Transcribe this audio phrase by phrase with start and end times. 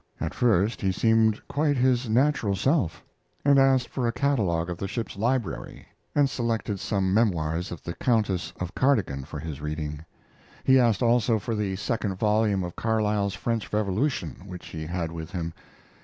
[0.19, 3.03] At first he seemed quite his natural self,
[3.45, 5.85] and asked for a catalogue of the ship's library,
[6.15, 10.03] and selected some memoirs of the Countess of Cardigan for his reading.
[10.63, 15.29] He asked also for the second volume of Carlyle's French Revolution, which he had with
[15.29, 15.53] him.